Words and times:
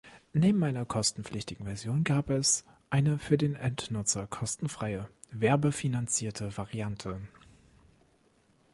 Neben 0.33 0.63
einer 0.63 0.83
kostenpflichtigen 0.83 1.67
Version 1.67 2.03
gab 2.03 2.31
es 2.31 2.65
eine 2.89 3.19
für 3.19 3.37
den 3.37 3.53
Endnutzer 3.53 4.25
kostenfreie, 4.25 5.07
werbefinanzierte 5.31 6.57
Variante. 6.57 7.21